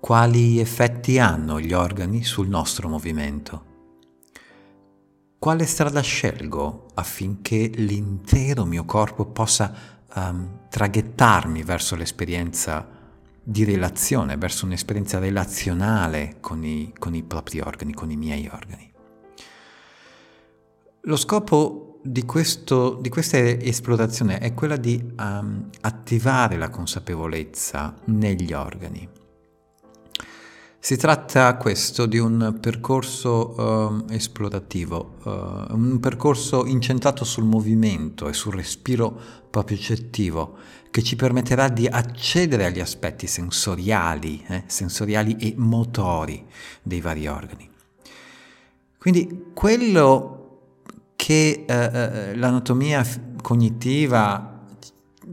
quali 0.00 0.58
effetti 0.58 1.18
hanno 1.18 1.60
gli 1.60 1.74
organi 1.74 2.24
sul 2.24 2.48
nostro 2.48 2.88
movimento. 2.88 3.68
Quale 5.38 5.66
strada 5.66 6.00
scelgo 6.00 6.86
affinché 6.94 7.70
l'intero 7.74 8.64
mio 8.64 8.84
corpo 8.84 9.26
possa 9.26 9.72
um, 10.14 10.68
traghettarmi 10.68 11.62
verso 11.62 11.96
l'esperienza 11.96 12.86
di 13.42 13.64
relazione, 13.64 14.36
verso 14.36 14.64
un'esperienza 14.66 15.18
relazionale 15.18 16.36
con 16.40 16.64
i, 16.64 16.92
con 16.98 17.14
i 17.14 17.22
propri 17.22 17.60
organi, 17.60 17.92
con 17.94 18.10
i 18.10 18.16
miei 18.16 18.48
organi. 18.52 18.92
Lo 21.02 21.16
scopo 21.16 22.00
di, 22.02 22.24
questo, 22.24 22.94
di 23.00 23.08
questa 23.08 23.38
esplorazione 23.38 24.38
è 24.38 24.52
quella 24.54 24.76
di 24.76 25.12
um, 25.18 25.68
attivare 25.80 26.56
la 26.56 26.68
consapevolezza 26.68 27.94
negli 28.06 28.52
organi. 28.52 29.19
Si 30.82 30.96
tratta 30.96 31.58
questo 31.58 32.06
di 32.06 32.16
un 32.16 32.56
percorso 32.58 33.54
uh, 33.54 34.06
esplorativo, 34.08 35.16
uh, 35.24 35.30
un 35.74 35.98
percorso 36.00 36.64
incentrato 36.64 37.22
sul 37.22 37.44
movimento 37.44 38.28
e 38.28 38.32
sul 38.32 38.54
respiro 38.54 39.14
propriocettivo 39.50 40.56
che 40.90 41.02
ci 41.02 41.16
permetterà 41.16 41.68
di 41.68 41.86
accedere 41.86 42.64
agli 42.64 42.80
aspetti 42.80 43.26
sensoriali, 43.26 44.42
eh, 44.48 44.62
sensoriali 44.68 45.36
e 45.36 45.52
motori 45.58 46.46
dei 46.82 47.02
vari 47.02 47.26
organi. 47.26 47.70
Quindi 48.96 49.50
quello 49.52 50.60
che 51.14 51.66
eh, 51.68 51.74
eh 51.74 52.36
l'anatomia 52.36 53.04
cognitiva 53.42 54.64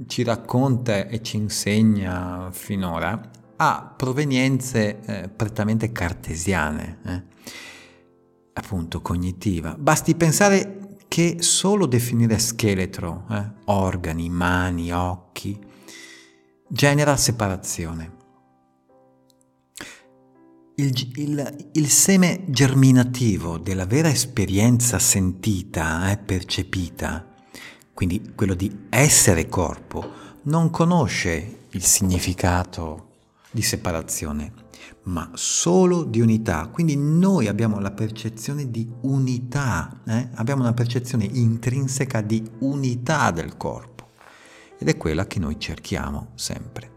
ci 0.08 0.24
racconta 0.24 1.08
e 1.08 1.22
ci 1.24 1.38
insegna 1.38 2.50
finora 2.52 3.36
ha 3.58 3.94
provenienze 3.96 5.00
eh, 5.02 5.30
prettamente 5.30 5.92
cartesiane, 5.92 7.00
eh? 7.06 7.24
appunto 8.54 9.02
cognitiva. 9.02 9.76
Basti 9.78 10.16
pensare 10.16 10.98
che 11.08 11.38
solo 11.40 11.86
definire 11.86 12.38
scheletro, 12.38 13.26
eh, 13.30 13.52
organi, 13.66 14.30
mani, 14.30 14.92
occhi, 14.92 15.58
genera 16.68 17.16
separazione. 17.18 18.16
Il, 20.76 21.12
il, 21.16 21.70
il, 21.72 21.90
seme 21.90 22.44
germinativo 22.46 23.58
della 23.58 23.88
vera 23.88 24.10
esperienza 24.10 25.00
sentita, 25.00 26.12
eh, 26.12 26.18
percepita, 26.18 27.34
quindi 27.96 28.34
quello 28.36 28.54
di 28.54 28.86
essere 28.90 29.50
corpo, 29.50 30.08
non 30.44 30.70
conosce 30.70 31.62
il 31.72 31.84
significato 31.84 33.08
di 33.52 33.62
separazione, 33.62 34.52
ma 35.04 35.32
solo 35.34 36.04
di 36.04 36.22
unità. 36.22 36.68
Quindi 36.68 36.96
noi 36.96 37.48
abbiamo 37.48 37.80
la 37.80 37.92
percezione 37.92 38.70
di 38.70 38.90
unità, 39.02 40.02
eh? 40.06 40.30
abbiamo 40.36 40.62
una 40.62 40.74
percezione 40.74 41.26
intrinseca 41.26 42.22
di 42.22 42.44
unità 42.60 43.32
del 43.32 43.58
corpo 43.58 44.10
ed 44.78 44.88
è 44.90 44.98
quella 44.98 45.26
che 45.26 45.40
noi 45.40 45.60
cerchiamo 45.60 46.32
sempre. 46.36 46.96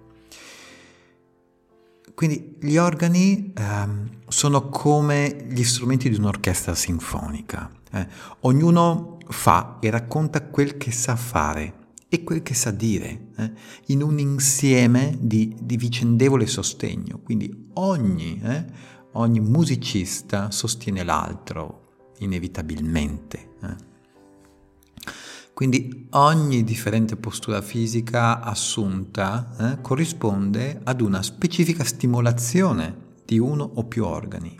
Quindi 2.14 2.58
gli 2.60 2.76
organi 2.76 3.52
ehm, 3.56 4.18
sono 4.28 4.68
come 4.68 5.46
gli 5.48 5.64
strumenti 5.64 6.10
di 6.10 6.16
un'orchestra 6.16 6.74
sinfonica. 6.74 7.70
Eh? 7.92 8.06
Ognuno 8.40 9.16
fa 9.28 9.78
e 9.80 9.88
racconta 9.88 10.42
quel 10.42 10.76
che 10.76 10.92
sa 10.92 11.16
fare 11.16 11.79
e 12.12 12.24
quel 12.24 12.42
che 12.42 12.54
sa 12.54 12.72
dire, 12.72 13.28
eh? 13.36 13.52
in 13.86 14.02
un 14.02 14.18
insieme 14.18 15.16
di, 15.20 15.54
di, 15.62 15.76
vicendevole 15.76 16.44
sostegno. 16.48 17.20
Quindi 17.22 17.68
ogni, 17.74 18.40
eh? 18.42 18.64
ogni 19.12 19.38
musicista 19.38 20.50
sostiene 20.50 21.04
l'altro, 21.04 22.14
inevitabilmente. 22.18 23.50
Eh? 23.62 23.88
Quindi 25.54 26.08
ogni 26.10 26.64
differente 26.64 27.14
postura 27.14 27.62
fisica 27.62 28.40
assunta 28.40 29.54
eh, 29.56 29.80
corrisponde 29.80 30.80
ad 30.82 31.00
una 31.00 31.22
specifica 31.22 31.84
stimolazione 31.84 33.18
di 33.24 33.38
uno 33.38 33.70
o 33.74 33.84
più 33.84 34.04
organi. 34.04 34.58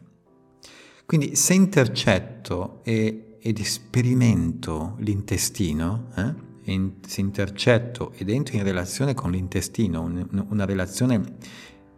Quindi 1.04 1.34
se 1.34 1.54
intercetto 1.54 2.80
e, 2.84 3.38
ed 3.40 3.58
esperimento 3.58 4.94
l'intestino, 4.98 6.10
eh, 6.14 6.48
in, 6.72 6.94
se 7.06 7.20
intercetto 7.20 8.12
ed 8.16 8.28
entro 8.28 8.56
in 8.56 8.62
relazione 8.62 9.14
con 9.14 9.30
l'intestino, 9.30 10.02
un, 10.02 10.46
una 10.48 10.64
relazione 10.64 11.36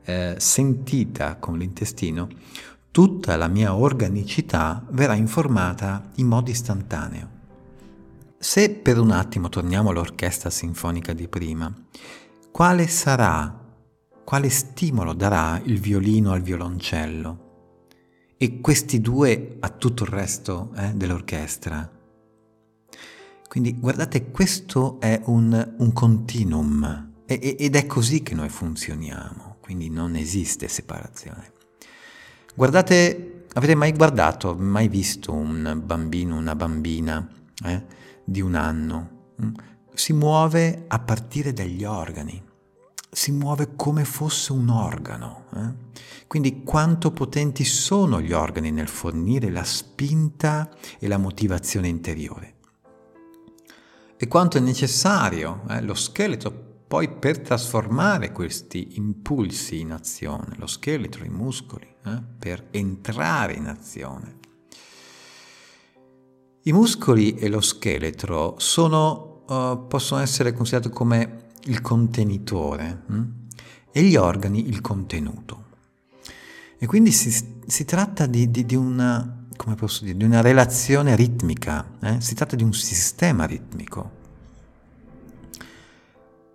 eh, 0.04 0.34
sentita 0.38 1.36
con 1.36 1.58
l'intestino, 1.58 2.28
tutta 2.90 3.36
la 3.36 3.48
mia 3.48 3.74
organicità 3.74 4.84
verrà 4.90 5.14
informata 5.14 6.10
in 6.16 6.26
modo 6.26 6.50
istantaneo. 6.50 7.40
Se 8.38 8.70
per 8.70 8.98
un 8.98 9.12
attimo 9.12 9.48
torniamo 9.48 9.90
all'orchestra 9.90 10.50
sinfonica 10.50 11.12
di 11.12 11.28
prima, 11.28 11.72
quale 12.50 12.88
sarà, 12.88 13.56
quale 14.24 14.50
stimolo 14.50 15.12
darà 15.12 15.60
il 15.64 15.78
violino 15.78 16.32
al 16.32 16.42
violoncello? 16.42 17.50
E 18.36 18.60
questi 18.60 19.00
due 19.00 19.56
a 19.60 19.68
tutto 19.68 20.02
il 20.02 20.10
resto 20.10 20.72
eh, 20.74 20.92
dell'orchestra? 20.94 22.01
Quindi 23.52 23.78
guardate, 23.78 24.30
questo 24.30 24.98
è 24.98 25.20
un, 25.26 25.74
un 25.76 25.92
continuum 25.92 27.24
ed 27.26 27.76
è 27.76 27.84
così 27.84 28.22
che 28.22 28.34
noi 28.34 28.48
funzioniamo, 28.48 29.58
quindi 29.60 29.90
non 29.90 30.16
esiste 30.16 30.68
separazione. 30.68 31.52
Guardate, 32.54 33.44
avete 33.52 33.74
mai 33.74 33.92
guardato, 33.92 34.54
mai 34.54 34.88
visto 34.88 35.34
un 35.34 35.82
bambino, 35.84 36.38
una 36.38 36.56
bambina 36.56 37.28
eh, 37.66 37.84
di 38.24 38.40
un 38.40 38.54
anno? 38.54 39.34
Mm? 39.42 39.52
Si 39.92 40.14
muove 40.14 40.86
a 40.88 40.98
partire 41.00 41.52
dagli 41.52 41.84
organi, 41.84 42.42
si 43.10 43.32
muove 43.32 43.76
come 43.76 44.06
fosse 44.06 44.52
un 44.52 44.70
organo. 44.70 45.44
Eh? 45.54 45.90
Quindi 46.26 46.62
quanto 46.62 47.10
potenti 47.10 47.64
sono 47.64 48.18
gli 48.18 48.32
organi 48.32 48.70
nel 48.70 48.88
fornire 48.88 49.50
la 49.50 49.64
spinta 49.64 50.70
e 50.98 51.06
la 51.06 51.18
motivazione 51.18 51.88
interiore 51.88 52.51
e 54.22 54.28
quanto 54.28 54.56
è 54.56 54.60
necessario 54.60 55.64
eh, 55.68 55.82
lo 55.82 55.94
scheletro 55.94 56.52
poi 56.86 57.10
per 57.10 57.40
trasformare 57.40 58.30
questi 58.30 58.90
impulsi 58.92 59.80
in 59.80 59.90
azione, 59.90 60.54
lo 60.58 60.68
scheletro, 60.68 61.24
i 61.24 61.28
muscoli, 61.28 61.88
eh, 62.04 62.22
per 62.38 62.68
entrare 62.70 63.54
in 63.54 63.66
azione. 63.66 64.38
I 66.62 66.72
muscoli 66.72 67.34
e 67.34 67.48
lo 67.48 67.60
scheletro 67.60 68.54
sono, 68.58 69.42
uh, 69.48 69.88
possono 69.88 70.20
essere 70.20 70.52
considerati 70.52 70.90
come 70.90 71.48
il 71.64 71.80
contenitore 71.80 73.02
hm? 73.08 73.22
e 73.90 74.02
gli 74.04 74.14
organi 74.14 74.68
il 74.68 74.80
contenuto. 74.80 75.64
E 76.78 76.86
quindi 76.86 77.10
si, 77.10 77.60
si 77.66 77.84
tratta 77.84 78.26
di, 78.26 78.52
di, 78.52 78.64
di 78.64 78.76
una 78.76 79.41
come 79.62 79.76
posso 79.76 80.02
dire, 80.04 80.16
di 80.16 80.24
una 80.24 80.40
relazione 80.40 81.14
ritmica, 81.14 81.88
eh? 82.02 82.20
si 82.20 82.34
tratta 82.34 82.56
di 82.56 82.64
un 82.64 82.72
sistema 82.72 83.44
ritmico. 83.44 84.18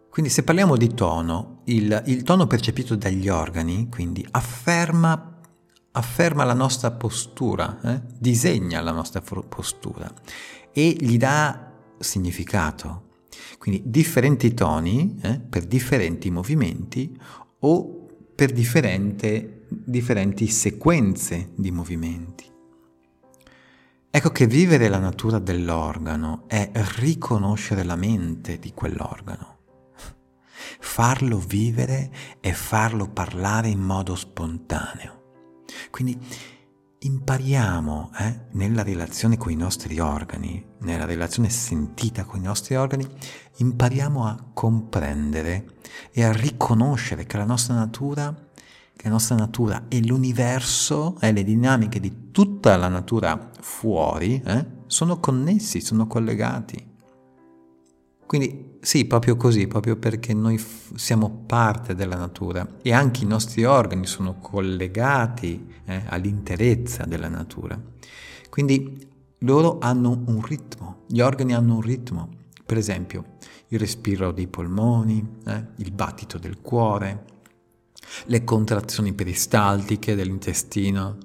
Quindi 0.09 0.29
se 0.29 0.43
parliamo 0.43 0.75
di 0.75 0.93
tono, 0.93 1.61
il, 1.65 2.03
il 2.07 2.23
tono 2.23 2.47
percepito 2.47 2.95
dagli 2.95 3.29
organi, 3.29 3.87
quindi 3.87 4.27
afferma, 4.31 5.39
afferma 5.91 6.43
la 6.43 6.53
nostra 6.53 6.91
postura, 6.91 7.79
eh? 7.81 8.01
disegna 8.19 8.81
la 8.81 8.91
nostra 8.91 9.21
postura 9.21 10.11
e 10.73 10.97
gli 10.99 11.15
dà 11.17 11.71
significato. 11.99 13.03
Quindi 13.57 13.83
differenti 13.85 14.53
toni 14.53 15.17
eh, 15.21 15.39
per 15.39 15.63
differenti 15.63 16.29
movimenti 16.29 17.17
o 17.59 18.05
per 18.35 18.51
differenti 18.51 20.47
sequenze 20.47 21.51
di 21.55 21.71
movimenti. 21.71 22.55
Ecco 24.17 24.31
che 24.31 24.47
vivere 24.47 24.87
la 24.87 24.97
natura 24.97 25.37
dell'organo 25.37 26.45
è 26.47 26.71
riconoscere 26.73 27.83
la 27.83 27.95
mente 27.95 28.57
di 28.57 28.73
quell'organo, 28.73 29.57
farlo 30.79 31.37
vivere 31.37 32.09
e 32.39 32.51
farlo 32.51 33.09
parlare 33.09 33.67
in 33.67 33.79
modo 33.79 34.15
spontaneo. 34.15 35.65
Quindi 35.91 36.19
impariamo 36.97 38.09
eh, 38.17 38.45
nella 38.53 38.81
relazione 38.81 39.37
con 39.37 39.51
i 39.51 39.55
nostri 39.55 39.99
organi, 39.99 40.65
nella 40.79 41.05
relazione 41.05 41.51
sentita 41.51 42.23
con 42.23 42.39
i 42.39 42.43
nostri 42.43 42.73
organi, 42.73 43.07
impariamo 43.57 44.25
a 44.25 44.49
comprendere 44.51 45.75
e 46.11 46.23
a 46.23 46.31
riconoscere 46.31 47.27
che 47.27 47.37
la 47.37 47.45
nostra 47.45 47.75
natura 47.75 48.33
che 48.33 48.46
la 49.03 49.09
nostra 49.09 49.35
natura 49.35 49.85
e 49.87 50.03
l'universo 50.05 51.17
e 51.19 51.31
le 51.31 51.43
dinamiche 51.43 51.99
di 51.99 52.31
tutta 52.31 52.75
la 52.77 52.87
natura 52.87 53.51
fuori 53.59 54.41
eh, 54.43 54.65
sono 54.87 55.19
connessi, 55.19 55.81
sono 55.81 56.07
collegati. 56.07 56.95
Quindi 58.25 58.77
sì, 58.81 59.05
proprio 59.05 59.37
così, 59.37 59.67
proprio 59.67 59.95
perché 59.95 60.33
noi 60.33 60.57
f- 60.57 60.93
siamo 60.95 61.43
parte 61.45 61.95
della 61.95 62.17
natura 62.17 62.67
e 62.81 62.91
anche 62.91 63.23
i 63.23 63.27
nostri 63.27 63.63
organi 63.63 64.05
sono 64.05 64.35
collegati 64.39 65.65
eh, 65.85 66.03
all'interezza 66.07 67.05
della 67.05 67.29
natura. 67.29 67.81
Quindi 68.49 69.07
loro 69.39 69.77
hanno 69.79 70.23
un 70.25 70.41
ritmo, 70.41 71.03
gli 71.07 71.21
organi 71.21 71.53
hanno 71.53 71.75
un 71.75 71.81
ritmo, 71.81 72.29
per 72.65 72.77
esempio 72.77 73.35
il 73.69 73.79
respiro 73.79 74.31
dei 74.31 74.47
polmoni, 74.47 75.39
eh, 75.45 75.65
il 75.77 75.91
battito 75.91 76.37
del 76.37 76.59
cuore, 76.61 77.25
le 78.25 78.43
contrazioni 78.43 79.13
peristaltiche 79.13 80.15
dell'intestino. 80.15 81.17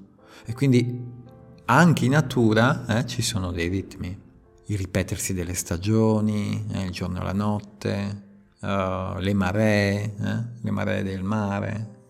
E 0.45 0.53
quindi 0.55 1.21
anche 1.67 2.05
in 2.05 2.11
natura 2.13 2.87
eh, 2.87 3.07
ci 3.07 3.23
sono 3.23 3.53
dei 3.53 3.69
ritmi, 3.69 4.21
il 4.67 4.77
ripetersi 4.77 5.33
delle 5.33 5.55
stagioni, 5.55 6.67
eh, 6.73 6.85
il 6.85 6.91
giorno 6.91 7.21
e 7.21 7.25
la 7.25 7.33
notte, 7.33 8.31
uh, 8.61 9.19
le 9.19 9.35
maree, 9.35 10.15
eh, 10.21 10.45
le 10.61 10.71
maree 10.71 11.03
del 11.03 11.23
mare. 11.23 12.01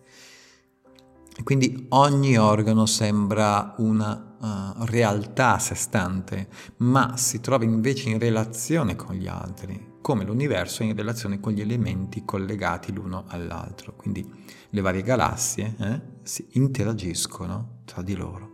E 1.35 1.43
quindi 1.43 1.87
ogni 1.89 2.37
organo 2.37 2.85
sembra 2.85 3.73
una 3.77 4.35
uh, 4.39 4.83
realtà 4.85 5.55
a 5.55 5.59
sé 5.59 5.75
stante, 5.75 6.47
ma 6.77 7.17
si 7.17 7.39
trova 7.39 7.63
invece 7.63 8.09
in 8.09 8.19
relazione 8.19 8.95
con 8.95 9.15
gli 9.15 9.27
altri, 9.27 9.92
come 10.03 10.25
l'universo 10.25 10.83
è 10.83 10.85
in 10.85 10.97
relazione 10.97 11.39
con 11.39 11.53
gli 11.53 11.61
elementi 11.61 12.25
collegati 12.25 12.91
l'uno 12.91 13.23
all'altro. 13.29 13.95
Quindi 13.95 14.29
le 14.69 14.81
varie 14.81 15.01
galassie 15.01 15.75
eh, 15.79 16.01
si 16.23 16.45
interagiscono 16.51 17.79
tra 17.85 18.01
di 18.01 18.13
loro. 18.13 18.51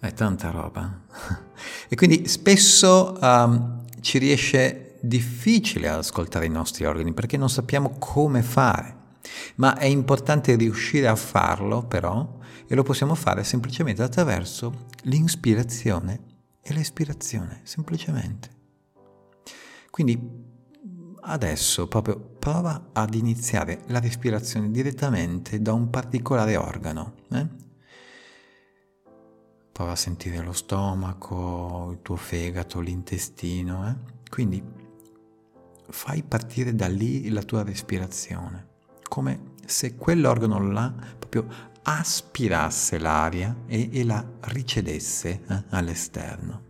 È 0.00 0.10
tanta 0.14 0.50
roba. 0.50 1.02
e 1.86 1.94
quindi 1.96 2.26
spesso 2.26 3.18
um, 3.20 3.84
ci 4.00 4.16
riesce 4.16 4.96
difficile 5.02 5.90
ad 5.90 5.98
ascoltare 5.98 6.46
i 6.46 6.50
nostri 6.50 6.86
organi 6.86 7.12
perché 7.12 7.36
non 7.36 7.50
sappiamo 7.50 7.96
come 7.98 8.42
fare. 8.42 8.94
Ma 9.56 9.76
è 9.76 9.84
importante 9.84 10.56
riuscire 10.56 11.08
a 11.08 11.16
farlo 11.16 11.84
però 11.84 12.38
e 12.66 12.74
lo 12.74 12.82
possiamo 12.82 13.14
fare 13.14 13.44
semplicemente 13.44 14.02
attraverso 14.02 14.86
l'inspirazione 15.02 16.20
e 16.62 16.72
l'espirazione, 16.72 17.60
semplicemente. 17.64 18.48
Quindi 19.90 20.54
adesso 21.26 21.88
proprio 21.88 22.18
prova 22.18 22.90
ad 22.92 23.14
iniziare 23.14 23.82
la 23.86 24.00
respirazione 24.00 24.70
direttamente 24.70 25.60
da 25.60 25.72
un 25.72 25.90
particolare 25.90 26.56
organo. 26.56 27.14
Eh? 27.30 27.46
Prova 29.72 29.92
a 29.92 29.96
sentire 29.96 30.42
lo 30.42 30.52
stomaco, 30.52 31.90
il 31.92 32.02
tuo 32.02 32.16
fegato, 32.16 32.80
l'intestino. 32.80 33.88
Eh? 33.88 33.96
Quindi 34.30 34.62
fai 35.88 36.22
partire 36.22 36.74
da 36.74 36.88
lì 36.88 37.28
la 37.28 37.42
tua 37.42 37.62
respirazione, 37.62 38.68
come 39.08 39.54
se 39.66 39.96
quell'organo 39.96 40.70
là 40.70 40.92
proprio 41.18 41.46
aspirasse 41.82 42.98
l'aria 42.98 43.54
e, 43.66 43.90
e 43.92 44.04
la 44.04 44.24
ricedesse 44.40 45.42
eh, 45.46 45.64
all'esterno. 45.70 46.65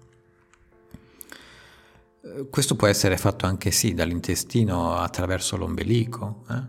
Questo 2.50 2.76
può 2.76 2.87
essere 2.87 3.17
fatto 3.17 3.46
anche 3.46 3.70
sì 3.70 3.94
dall'intestino 3.94 4.96
attraverso 4.96 5.56
l'ombelico. 5.56 6.44
Eh? 6.50 6.62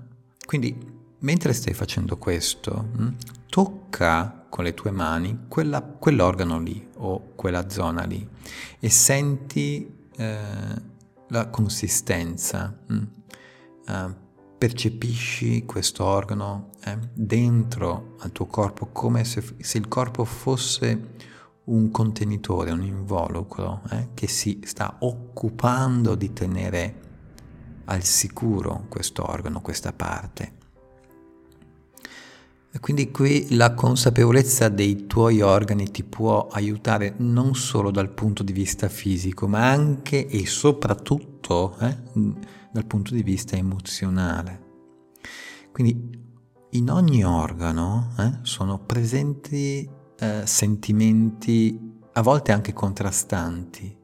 Quindi 0.46 0.96
mentre 1.20 1.54
stai 1.54 1.74
facendo 1.74 2.18
questo, 2.18 2.90
hm, 2.96 3.16
tocca 3.50 4.46
con 4.50 4.64
le 4.64 4.74
tue 4.74 4.92
mani 4.92 5.46
quella, 5.48 5.82
quell'organo 5.82 6.60
lì 6.60 6.88
o 6.98 7.34
quella 7.36 7.70
zona 7.70 8.04
lì 8.04 8.28
e 8.80 8.90
senti 8.90 10.08
eh, 10.16 10.40
la 11.28 11.50
consistenza. 11.50 12.78
Hm, 12.88 13.08
eh, 13.88 14.26
percepisci 14.58 15.66
questo 15.66 16.04
organo 16.04 16.72
eh, 16.84 16.98
dentro 17.14 18.16
al 18.20 18.32
tuo 18.32 18.48
corpo 18.48 18.88
come 18.88 19.24
se, 19.24 19.44
se 19.60 19.78
il 19.78 19.88
corpo 19.88 20.24
fosse 20.26 21.16
un 21.68 21.92
contenitore, 21.92 22.72
un 22.72 22.84
involucro 22.84 23.82
eh, 23.92 24.10
che 24.14 24.28
si 24.28 24.62
sta 24.64 24.98
occupando 25.00 26.16
di 26.16 26.34
tenere 26.34 26.96
al 27.86 28.04
sicuro 28.04 28.86
questo 28.90 29.30
organo, 29.30 29.62
questa 29.62 29.94
parte. 29.94 30.56
E 32.70 32.80
quindi 32.80 33.12
qui 33.12 33.56
la 33.56 33.74
consapevolezza 33.74 34.70
dei 34.70 35.08
tuoi 35.08 35.42
organi 35.42 35.90
ti 35.90 36.04
può 36.04 36.48
aiutare 36.48 37.16
non 37.18 37.56
solo 37.56 37.92
dal 37.92 38.10
punto 38.10 38.44
di 38.44 38.54
vista 38.54 38.88
fisico, 38.88 39.48
ma 39.48 39.70
anche 39.70 40.28
e 40.28 40.46
soprattutto 40.46 41.78
eh, 41.80 41.98
dal 42.72 42.86
punto 42.86 43.14
di 43.14 43.24
vista 43.24 43.56
emozionale. 43.56 44.66
Quindi 45.72 46.26
in 46.72 46.90
ogni 46.92 47.24
organo 47.24 48.14
eh, 48.20 48.40
sono 48.42 48.80
presenti 48.80 49.90
eh, 50.20 50.42
sentimenti 50.46 51.96
a 52.14 52.22
volte 52.22 52.52
anche 52.52 52.74
contrastanti. 52.74 53.96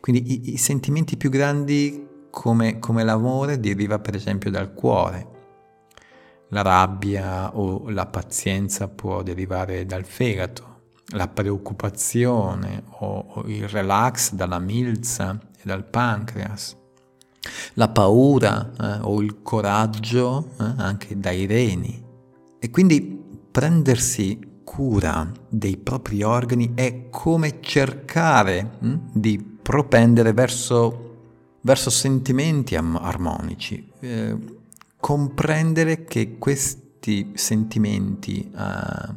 Quindi 0.00 0.32
i, 0.32 0.52
i 0.54 0.56
sentimenti 0.56 1.16
più 1.16 1.30
grandi 1.30 2.08
come, 2.30 2.78
come 2.78 3.04
l'amore 3.04 3.60
deriva 3.60 3.98
per 3.98 4.14
esempio 4.14 4.50
dal 4.50 4.72
cuore, 4.72 5.28
la 6.48 6.62
rabbia 6.62 7.56
o 7.56 7.88
la 7.90 8.06
pazienza 8.06 8.88
può 8.88 9.22
derivare 9.22 9.84
dal 9.84 10.04
fegato, 10.04 10.80
la 11.14 11.28
preoccupazione 11.28 12.84
o, 13.00 13.42
il 13.46 13.68
relax 13.68 14.32
dalla 14.32 14.58
milza 14.58 15.38
e 15.56 15.60
dal 15.64 15.84
pancreas, 15.84 16.76
la 17.74 17.88
paura 17.88 18.70
eh, 18.80 18.98
o 19.02 19.20
il 19.20 19.42
coraggio 19.42 20.50
eh, 20.58 20.72
anche 20.76 21.18
dai 21.18 21.46
reni. 21.46 22.02
E 22.58 22.70
quindi 22.70 23.20
prendersi 23.50 24.38
cura 24.72 25.30
dei 25.50 25.76
propri 25.76 26.22
organi 26.22 26.72
è 26.74 27.10
come 27.10 27.60
cercare 27.60 28.78
hm, 28.80 29.10
di 29.12 29.38
propendere 29.38 30.32
verso, 30.32 31.58
verso 31.60 31.90
sentimenti 31.90 32.74
am- 32.74 32.96
armonici, 32.96 33.86
eh, 34.00 34.34
comprendere 34.98 36.04
che 36.04 36.38
questi 36.38 37.32
sentimenti 37.34 38.50
eh, 38.50 39.14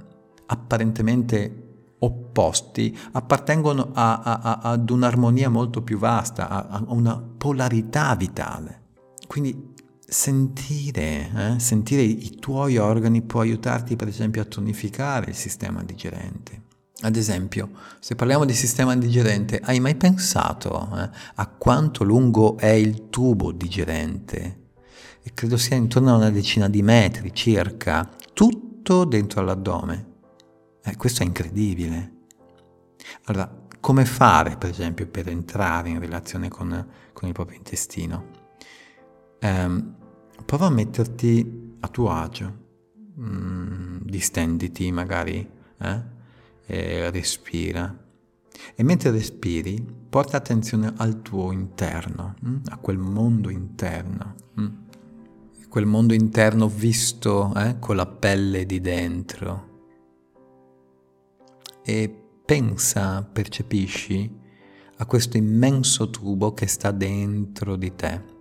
apparentemente 0.47 1.63
opposti 1.99 2.95
appartengono 3.13 3.91
a, 3.93 4.19
a, 4.19 4.39
a, 4.41 4.59
ad 4.61 4.89
un'armonia 4.89 5.47
molto 5.47 5.81
più 5.81 5.97
vasta, 5.97 6.49
a, 6.49 6.83
una 6.87 7.17
polarità 7.17 8.13
vitale. 8.15 8.81
Quindi 9.25 9.73
Sentire, 10.07 11.31
eh? 11.35 11.59
sentire 11.59 12.01
i 12.03 12.35
tuoi 12.39 12.77
organi 12.77 13.21
può 13.23 13.41
aiutarti 13.41 13.95
per 13.95 14.07
esempio 14.07 14.41
a 14.41 14.45
tonificare 14.45 15.31
il 15.31 15.35
sistema 15.35 15.83
digerente. 15.83 16.61
Ad 17.01 17.15
esempio, 17.17 17.71
se 17.99 18.15
parliamo 18.15 18.45
di 18.45 18.53
sistema 18.53 18.95
digerente, 18.95 19.59
hai 19.61 19.79
mai 19.79 19.95
pensato 19.95 20.89
eh, 20.95 21.09
a 21.35 21.47
quanto 21.47 22.03
lungo 22.03 22.57
è 22.57 22.69
il 22.69 23.09
tubo 23.09 23.51
digerente? 23.51 24.63
E 25.21 25.31
credo 25.33 25.57
sia 25.57 25.75
intorno 25.75 26.13
a 26.13 26.17
una 26.17 26.29
decina 26.29 26.69
di 26.69 26.81
metri 26.81 27.33
circa, 27.33 28.09
tutto 28.33 29.03
dentro 29.05 29.41
all'addome. 29.41 30.13
Eh, 30.83 30.95
questo 30.95 31.23
è 31.23 31.25
incredibile. 31.25 32.13
Allora, 33.25 33.63
come 33.79 34.05
fare 34.05 34.55
per 34.55 34.69
esempio 34.69 35.07
per 35.07 35.27
entrare 35.27 35.89
in 35.89 35.99
relazione 35.99 36.47
con, 36.47 36.87
con 37.11 37.27
il 37.27 37.33
proprio 37.33 37.57
intestino? 37.57 38.34
Um, 39.41 39.95
prova 40.45 40.67
a 40.67 40.69
metterti 40.69 41.77
a 41.79 41.87
tuo 41.87 42.09
agio, 42.09 42.57
mm, 43.19 43.97
distenditi 44.03 44.91
magari 44.91 45.47
eh? 45.77 46.13
respira. 47.11 48.03
E 48.73 48.83
mentre 48.83 49.11
respiri, 49.11 49.85
porta 50.09 50.37
attenzione 50.37 50.93
al 50.97 51.21
tuo 51.21 51.51
interno, 51.51 52.35
mm? 52.45 52.55
a 52.69 52.77
quel 52.77 52.97
mondo 52.97 53.49
interno, 53.49 54.35
mm? 54.59 54.67
quel 55.69 55.85
mondo 55.85 56.13
interno 56.13 56.69
visto 56.69 57.53
eh? 57.55 57.77
con 57.79 57.97
la 57.97 58.05
pelle 58.05 58.65
di 58.65 58.79
dentro. 58.79 59.73
E 61.83 62.23
pensa, 62.45 63.23
percepisci 63.23 64.43
a 64.97 65.05
questo 65.05 65.37
immenso 65.37 66.09
tubo 66.09 66.53
che 66.53 66.67
sta 66.67 66.91
dentro 66.91 67.75
di 67.75 67.93
te. 67.93 68.34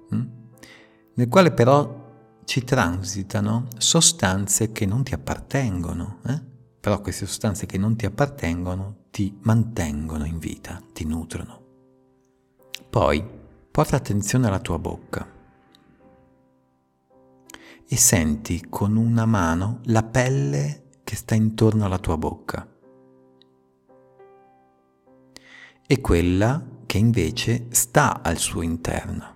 Nel 1.17 1.29
quale 1.29 1.53
però 1.53 2.03
ci 2.45 2.65
transitano 2.65 3.69
sostanze 3.79 4.73
che 4.73 4.85
non 4.85 5.05
ti 5.05 5.15
appartengono, 5.15 6.19
eh? 6.27 6.41
però 6.81 7.01
queste 7.01 7.27
sostanze 7.27 7.67
che 7.67 7.79
non 7.79 7.97
ti 7.97 8.05
appartengono 8.05 9.05
ti 9.11 9.39
mantengono 9.43 10.25
in 10.25 10.39
vita, 10.39 10.83
ti 10.93 11.05
nutrono. 11.05 11.63
Poi 12.91 13.25
porta 13.71 13.97
attenzione 13.97 14.49
alla 14.49 14.59
tua 14.59 14.79
bocca 14.79 15.27
e 17.87 17.97
senti 17.97 18.67
con 18.69 18.97
una 18.97 19.25
mano 19.25 19.81
la 19.85 20.03
pelle 20.03 20.83
che 21.05 21.17
sta 21.17 21.35
intorno 21.35 21.85
alla 21.85 21.99
tua 21.99 22.17
bocca 22.17 22.67
e 25.87 26.01
quella 26.01 26.65
che 26.87 26.99
invece 26.99 27.67
sta 27.71 28.21
al 28.23 28.39
suo 28.39 28.63
interno. 28.63 29.34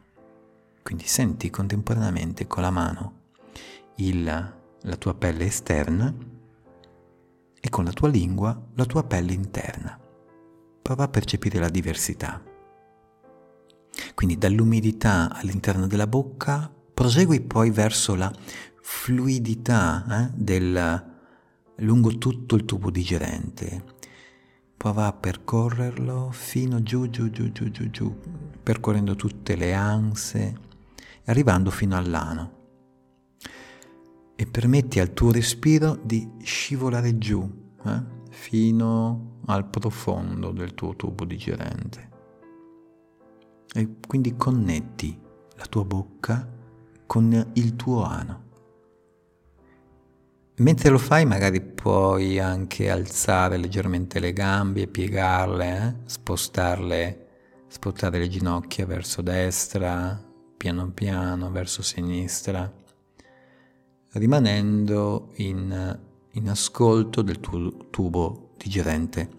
Quindi 0.88 1.06
senti 1.06 1.50
contemporaneamente 1.50 2.46
con 2.46 2.62
la 2.62 2.70
mano 2.70 3.12
il, 3.96 4.24
la 4.24 4.96
tua 4.96 5.12
pelle 5.12 5.44
esterna 5.44 6.14
e 7.60 7.68
con 7.68 7.84
la 7.84 7.92
tua 7.92 8.08
lingua 8.08 8.58
la 8.74 8.86
tua 8.86 9.04
pelle 9.04 9.34
interna. 9.34 10.00
Prova 10.80 11.04
a 11.04 11.08
percepire 11.08 11.58
la 11.58 11.68
diversità. 11.68 12.42
Quindi 14.14 14.38
dall'umidità 14.38 15.30
all'interno 15.30 15.86
della 15.86 16.06
bocca 16.06 16.72
prosegui 16.94 17.42
poi 17.42 17.68
verso 17.68 18.14
la 18.14 18.32
fluidità 18.80 20.06
eh, 20.08 20.30
del, 20.34 21.04
lungo 21.76 22.16
tutto 22.16 22.54
il 22.54 22.64
tubo 22.64 22.88
digerente. 22.88 23.84
Prova 24.74 25.04
a 25.08 25.12
percorrerlo 25.12 26.30
fino 26.32 26.82
giù, 26.82 27.10
giù, 27.10 27.28
giù, 27.28 27.52
giù, 27.52 27.70
giù, 27.70 27.90
giù, 27.90 28.18
percorrendo 28.62 29.16
tutte 29.16 29.54
le 29.54 29.74
anse, 29.74 30.66
arrivando 31.28 31.70
fino 31.70 31.96
all'ano. 31.96 32.56
E 34.34 34.46
permetti 34.46 35.00
al 35.00 35.12
tuo 35.12 35.32
respiro 35.32 35.98
di 36.02 36.28
scivolare 36.42 37.18
giù, 37.18 37.48
eh, 37.84 38.02
fino 38.30 39.40
al 39.46 39.68
profondo 39.68 40.52
del 40.52 40.74
tuo 40.74 40.94
tubo 40.94 41.24
digerente. 41.24 42.08
E 43.72 43.96
quindi 44.06 44.36
connetti 44.36 45.18
la 45.56 45.66
tua 45.66 45.84
bocca 45.84 46.48
con 47.06 47.50
il 47.54 47.76
tuo 47.76 48.04
ano. 48.04 48.46
Mentre 50.58 50.88
lo 50.88 50.98
fai 50.98 51.24
magari 51.24 51.60
puoi 51.60 52.38
anche 52.40 52.90
alzare 52.90 53.56
leggermente 53.56 54.18
le 54.18 54.32
gambe 54.32 54.88
piegarle, 54.88 55.76
eh? 55.76 56.08
spostarle, 56.08 57.26
spostare 57.68 58.18
le 58.18 58.28
ginocchia 58.28 58.84
verso 58.84 59.22
destra, 59.22 60.27
piano 60.58 60.90
piano 60.90 61.50
verso 61.50 61.80
sinistra, 61.80 62.70
rimanendo 64.12 65.30
in, 65.36 65.98
in 66.32 66.48
ascolto 66.50 67.22
del 67.22 67.40
tuo 67.40 67.88
tubo 67.88 68.50
digerente 68.58 69.30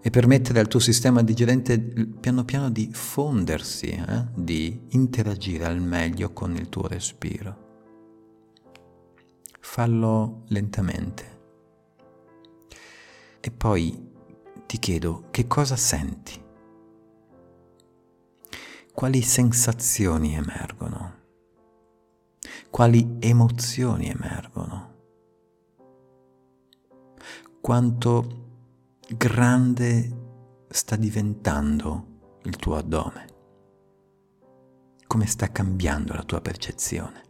e 0.00 0.08
permettere 0.08 0.60
al 0.60 0.68
tuo 0.68 0.80
sistema 0.80 1.22
digerente 1.22 1.78
piano 1.78 2.46
piano 2.46 2.70
di 2.70 2.88
fondersi, 2.90 3.88
eh? 3.88 4.24
di 4.34 4.86
interagire 4.90 5.66
al 5.66 5.80
meglio 5.80 6.32
con 6.32 6.56
il 6.56 6.70
tuo 6.70 6.86
respiro 6.86 7.64
fallo 9.64 10.44
lentamente. 10.48 11.40
E 13.40 13.50
poi 13.50 14.12
ti 14.66 14.78
chiedo 14.78 15.24
che 15.30 15.48
cosa 15.48 15.74
senti, 15.74 16.40
quali 18.94 19.22
sensazioni 19.22 20.36
emergono, 20.36 21.22
quali 22.70 23.16
emozioni 23.18 24.08
emergono, 24.08 24.94
quanto 27.60 28.42
grande 29.16 30.66
sta 30.68 30.94
diventando 30.94 32.38
il 32.44 32.54
tuo 32.54 32.76
addome, 32.76 33.26
come 35.08 35.26
sta 35.26 35.50
cambiando 35.50 36.14
la 36.14 36.22
tua 36.22 36.40
percezione. 36.40 37.22